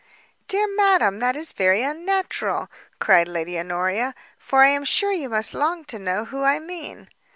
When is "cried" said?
2.97-3.27